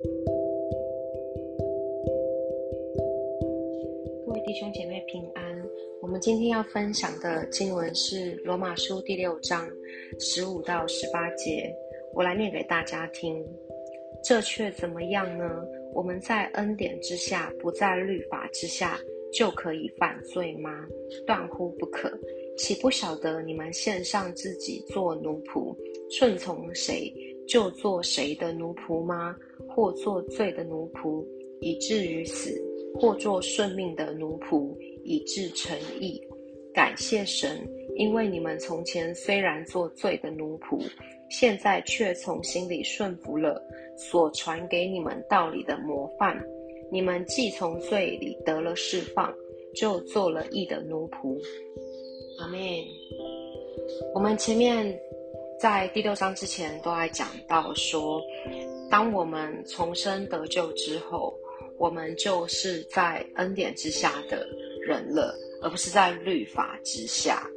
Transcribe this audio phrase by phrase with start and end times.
[0.00, 0.08] 各
[4.32, 5.44] 位弟兄姐妹平安。
[6.00, 9.68] 我们今天要分享的经文是罗马书第六章
[10.20, 11.74] 十五到十八节，
[12.14, 13.44] 我来念给大家听。
[14.22, 15.64] 这却怎么样呢？
[15.92, 19.00] 我们在恩典之下，不在律法之下，
[19.32, 20.86] 就可以犯罪吗？
[21.26, 22.08] 断乎不可！
[22.56, 25.74] 岂不晓得你们献上自己做奴仆，
[26.08, 27.12] 顺从谁
[27.48, 29.36] 就做谁的奴仆吗？
[29.78, 31.24] 或做罪的奴仆，
[31.60, 32.50] 以至于死；
[32.98, 36.20] 或做顺命的奴仆，以致成义。
[36.74, 37.64] 感谢神，
[37.94, 40.82] 因为你们从前虽然做罪的奴仆，
[41.30, 43.62] 现在却从心里顺服了
[43.96, 46.36] 所传给你们道理的模范。
[46.90, 49.32] 你们既从罪里得了释放，
[49.76, 51.40] 就做了义的奴仆。
[52.40, 52.58] 阿门。
[54.12, 54.92] 我们前面
[55.60, 58.20] 在第六章之前都还讲到说，
[58.90, 61.38] 当我们重生得救之后，
[61.78, 64.46] 我们就是在恩典之下的
[64.80, 67.48] 人了，而不是在律法之下。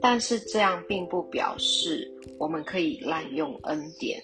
[0.00, 4.22] 但是这样并不表示我们可以滥用恩典，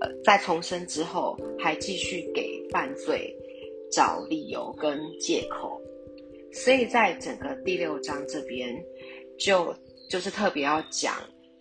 [0.00, 3.32] 呃，在重生之后还继续给犯罪
[3.90, 5.80] 找理由跟借口。
[6.52, 8.74] 所以在整个第六章这边，
[9.38, 9.74] 就
[10.10, 11.14] 就是特别要讲，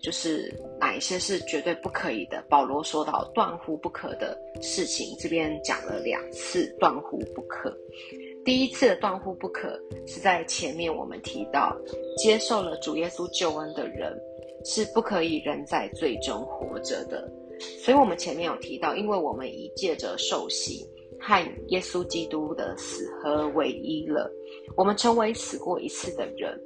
[0.05, 2.45] 就是哪一些是绝对不可以的。
[2.47, 7.75] 保罗说到断乎不可的事情，这边讲了两次断乎不可。
[8.45, 11.75] 第一次的断乎不可是在前面我们提到，
[12.17, 14.15] 接受了主耶稣救恩的人
[14.63, 17.27] 是不可以仍在最终活着的。
[17.79, 20.87] 所以我们前面有提到，因为我们已借着受洗
[21.19, 24.31] 和耶稣基督的死合为一了，
[24.77, 26.61] 我们成为死过一次的人。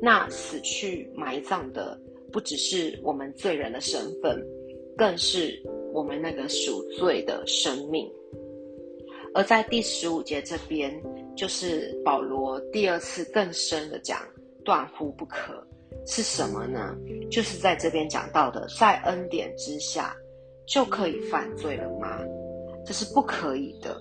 [0.00, 1.98] 那死去埋葬的
[2.34, 4.44] 不只是我们罪人的身份，
[4.94, 5.58] 更是
[5.94, 8.06] 我们那个赎罪的生命。
[9.32, 10.92] 而在第十五节这边。
[11.36, 14.20] 就是保罗第二次更深的讲
[14.64, 15.66] 断乎不可
[16.06, 16.96] 是什么呢？
[17.28, 20.16] 就是在这边讲到的，在恩典之下
[20.64, 22.20] 就可以犯罪了吗？
[22.86, 24.00] 这是不可以的。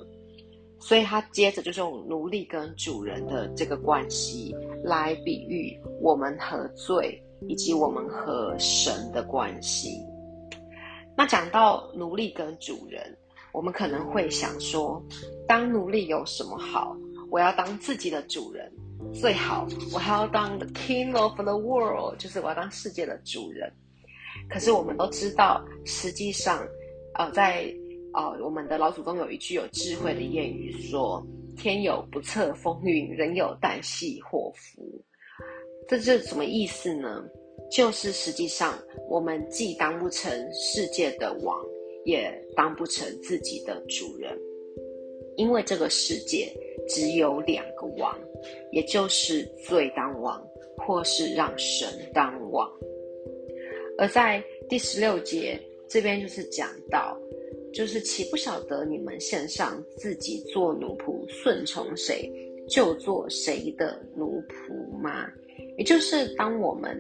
[0.79, 9.99] 所以他接着就用奴隶跟主人的这个关系来比喻我们和罪以及我们和神的关系。
[11.15, 13.15] 那讲到奴隶跟主人，
[13.51, 15.01] 我们可能会想说，
[15.47, 16.97] 当奴隶有什么好？
[17.29, 18.71] 我要当自己的主人，
[19.13, 23.71] 最好我还要当 the king of the world，就是我要当世界的主人。
[24.49, 26.67] 可是我们都知道，实际上，
[27.13, 27.71] 呃，在
[28.13, 31.25] 呃我们的老祖宗有一句有智慧的谚语说
[31.55, 34.81] ：“天有不测风云，人有旦夕祸福。”
[35.87, 37.23] 这是什么意思呢？
[37.71, 38.77] 就是实际上，
[39.09, 41.63] 我们既当不成世界的王，
[42.05, 44.37] 也当不成自己的主人，
[45.37, 46.51] 因为这个世界。
[46.85, 48.19] 只有两个王，
[48.73, 50.45] 也就是罪当王，
[50.75, 52.69] 或是让神当王。
[53.97, 55.57] 而在第十六节
[55.87, 57.17] 这边就是讲到，
[57.71, 62.29] 就是岂不晓得你们献上自己做奴仆，顺从谁
[62.67, 65.31] 就做谁的奴仆吗？
[65.77, 66.99] 也就是当我们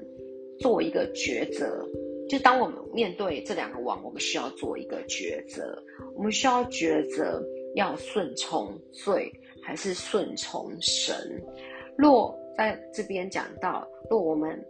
[0.59, 1.87] 做一个抉择，
[2.29, 5.81] 就当我们面对这两个王，我们需要做一个抉择，
[6.15, 7.43] 我们需要抉择
[7.75, 9.31] 要顺从罪。
[9.65, 11.15] 还是顺从神。
[11.97, 14.61] 若在这边讲到，若我们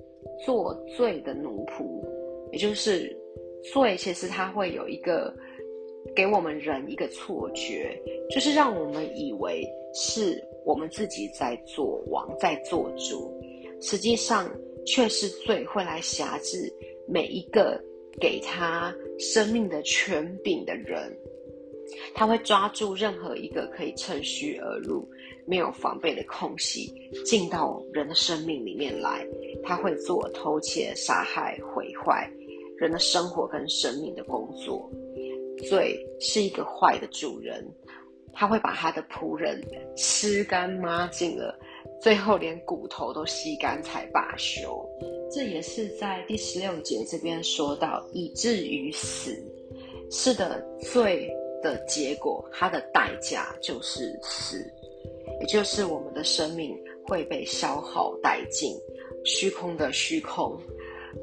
[0.46, 2.00] 做罪的奴仆，
[2.52, 3.12] 也就是
[3.74, 5.34] 罪，其实它会有一个
[6.16, 8.00] 给我们人一个错觉，
[8.30, 13.34] 就是让我们以为是我们自己在做王，在做主，
[13.84, 14.50] 实际上
[14.86, 16.74] 却是罪会来辖制
[17.08, 17.80] 每一个
[18.20, 21.16] 给他生命的权柄的人。
[22.16, 25.08] 他会抓住任何一个可以趁虚而入、
[25.46, 26.92] 没有防备的空隙，
[27.26, 29.28] 进到人的生命里面来。
[29.64, 32.28] 他会做偷窃、杀害、毁坏
[32.78, 34.90] 人的生活跟生命的工作。
[35.70, 37.64] 罪是一个坏的主人，
[38.32, 39.62] 他会把他的仆人
[39.96, 41.58] 吃干抹净了，
[42.02, 44.88] 最后连骨头都吸干才罢休。
[45.32, 49.36] 这也是在第十六节这边说到，以至于死。
[50.10, 51.30] 是的，罪。
[51.64, 54.70] 的结果，它的代价就是死，
[55.40, 58.76] 也就是我们的生命会被消耗殆尽，
[59.24, 60.60] 虚空的虚空。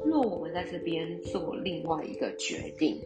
[0.03, 2.99] 若我们在这边做另外一个决定，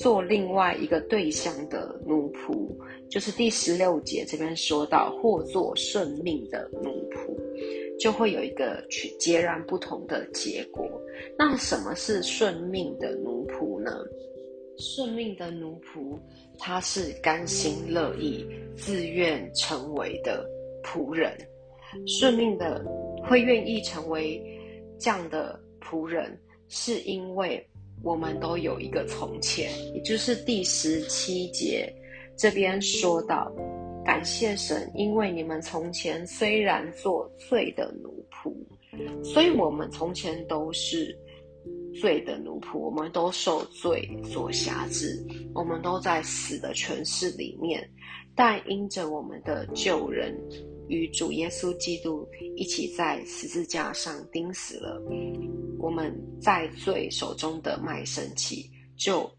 [0.00, 2.68] 做另外一个对象的奴仆，
[3.10, 8.84] 就是第十六节这边说到，或做顺命的奴仆，就会有一个
[9.18, 10.88] 截然不同的结果。
[11.36, 13.90] 那什么是顺命的奴仆呢？
[14.78, 16.16] 顺命的奴仆，
[16.58, 18.46] 他是甘心乐意、
[18.76, 20.48] 自愿成为的
[20.84, 21.36] 仆人。
[22.06, 22.84] 顺命的
[23.24, 24.40] 会愿意成为
[25.00, 27.66] 这样的仆人，是因为
[28.02, 31.92] 我们都有一个从前，也就是第十七节
[32.36, 33.52] 这边说到，
[34.04, 38.54] 感谢神，因为你们从前虽然做罪的奴仆，
[39.24, 41.16] 所以我们从前都是。
[42.00, 45.20] 罪的奴仆，我们都受罪所辖制，
[45.52, 47.82] 我们都在死的权势里面。
[48.36, 50.32] 但因着我们的救人
[50.88, 52.26] 与主耶稣基督
[52.56, 55.00] 一起在十字架上钉死了，
[55.78, 59.30] 我们在罪手中的卖身契就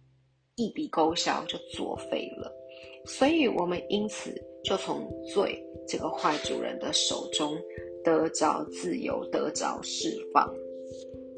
[0.55, 2.51] 一笔勾销，就作废了。
[3.05, 7.57] 所以，我们因此就从罪这个坏主人的手中
[8.03, 10.47] 得着自由，得着释放。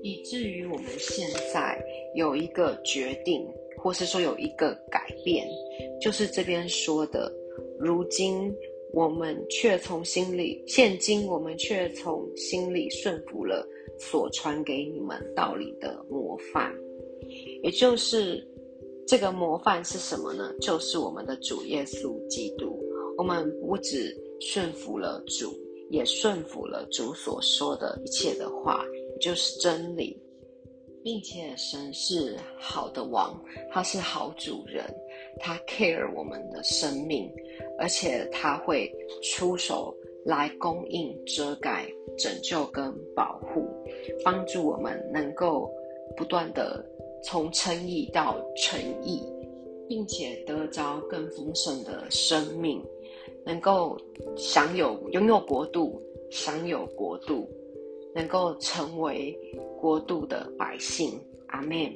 [0.04, 1.80] 以至于我们现在
[2.16, 3.48] 有一个决定，
[3.78, 5.48] 或是说有一个改变，
[6.02, 7.32] 就是这边说的，
[7.80, 8.52] 如今
[8.94, 13.68] 我们却从心里，现今我们却从心里顺服了
[14.00, 16.74] 所传给你们道理的模范，
[17.64, 18.46] 也就是
[19.08, 20.54] 这个模范是什么呢？
[20.60, 22.78] 就是我们的主耶稣基督。
[23.18, 25.54] 我们不止顺服了主，
[25.90, 28.86] 也顺服了主所说的一切的话。
[29.20, 30.18] 就是真理，
[31.04, 33.40] 并且神是好的王，
[33.72, 34.86] 他是好主人，
[35.40, 37.32] 他 care 我们的生命，
[37.78, 38.94] 而且他会
[39.24, 39.96] 出手
[40.26, 41.88] 来供应、遮盖、
[42.18, 43.68] 拯救跟保护，
[44.24, 45.72] 帮助我们能够
[46.16, 46.86] 不断的
[47.24, 49.24] 从称义到诚义，
[49.88, 52.84] 并且得着更丰盛的生命，
[53.44, 53.98] 能够
[54.38, 56.00] 享有拥有国度，
[56.30, 57.50] 享有国度。
[58.14, 59.38] 能够成为
[59.80, 61.92] 国度的百姓，阿门。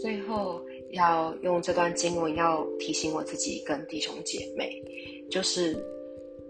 [0.00, 0.60] 最后
[0.92, 4.80] 要用这段经文，要提醒我自己跟弟兄姐妹，
[5.30, 5.76] 就是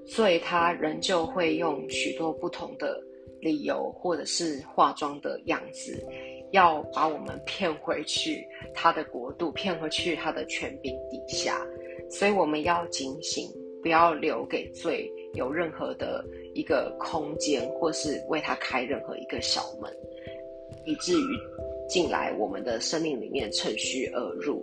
[0.07, 3.03] 所以他仍旧会用许多不同的
[3.41, 6.07] 理由，或者是化妆的样子，
[6.51, 11.67] 要把我们骗回去他的国度，骗回去他的权柄底下。
[12.11, 13.49] 所以我们要警醒，
[13.83, 16.25] 不要留给罪有任何的。
[16.53, 19.89] 一个空间，或是为他开任何一个小门，
[20.85, 21.39] 以至于
[21.89, 24.61] 进来我们的生命里面趁虚而入，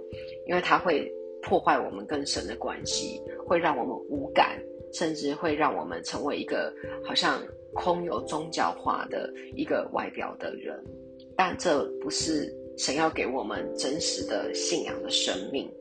[0.48, 1.10] 因为它会
[1.42, 4.62] 破坏我们跟神的关系，会让我们无感，
[4.92, 6.74] 甚至会让我们成为一个
[7.06, 7.42] 好像
[7.74, 10.78] 空有宗教化的一个外表的人。
[11.38, 15.72] 但这不是神要给我们真实的信仰的生命。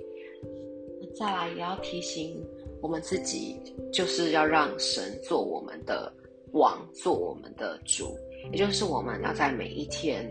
[1.19, 2.41] 再来，也要提醒。
[2.83, 3.61] 我们自己
[3.93, 6.13] 就是要让神做我们的
[6.53, 8.17] 王，做我们的主，
[8.53, 10.31] 也就是我们要在每一天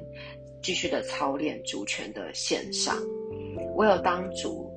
[0.62, 2.96] 继续的操练主权的线上。
[3.76, 4.72] 唯有当主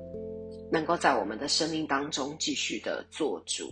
[0.71, 3.71] 能够在我们的生命当中继续的做主，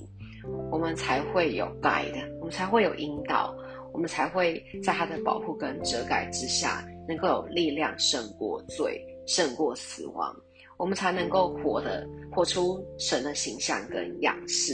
[0.71, 3.53] 我们才会有 guide，我们才会有引导，
[3.91, 10.33] 我们才会在他的保护跟遮盖之下，能够有力量胜过罪，胜过死亡。
[10.77, 14.73] 我们才能够活的活出神的形象跟样式，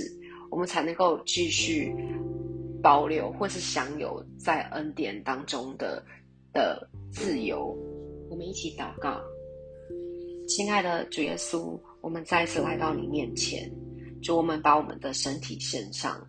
[0.52, 1.96] 我们才能够继续
[2.82, 6.04] 保留或是享有在恩典当中的
[6.52, 7.76] 的自由。
[8.30, 9.22] 我们一起祷告，
[10.48, 13.72] 亲爱的主耶稣，我们再次来到你面前，
[14.22, 16.20] 主我们把我们的身体献上，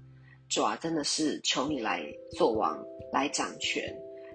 [0.49, 2.01] 主啊，真的是求你来
[2.37, 2.79] 做王，
[3.13, 3.83] 来掌权，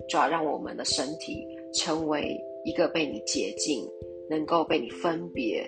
[0.09, 3.87] 主啊，让我们的身体成为一个被你洁净。
[4.29, 5.67] 能够被你分别，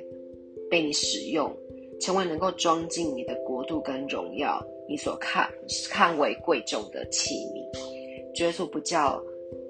[0.70, 1.52] 被你使用，
[2.00, 5.50] 成为能够装进你的国度跟荣耀，你所看
[5.90, 8.34] 看为贵重的器皿。
[8.34, 9.22] 绝稣不叫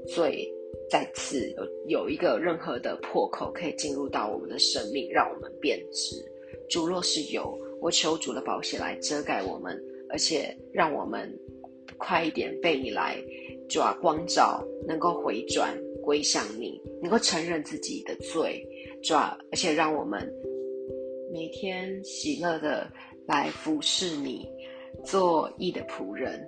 [0.05, 0.48] 罪
[0.89, 1.50] 再次
[1.88, 6.15] 有有一个任何的破口可以进入到我们的生命，让我们变质。
[6.69, 11.33] 主若是有，我求主的宝血来遮盖我们，而且让我们
[11.98, 13.17] 快一点被你来
[13.67, 18.65] 抓光照，能够回转归向你，能够承认自己的罪。
[19.03, 20.31] 主，而且让我们
[21.34, 22.88] 每天喜乐的
[23.27, 24.48] 来服侍你，
[25.03, 26.48] 做义的仆人。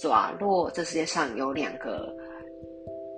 [0.00, 2.12] 主啊，若这世界上有两个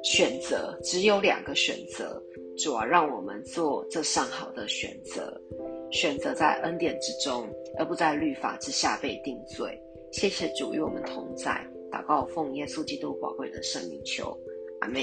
[0.03, 2.23] 选择，只有两个选择，
[2.59, 5.41] 主啊，让我们做这上好的选择，
[5.91, 9.81] 选择在恩典之中，而不在律法之下被定罪。
[10.13, 14.39] 谢谢主与我们同在，祷告奉耶稣基督宝贵的圣名求，
[14.81, 15.01] 阿门。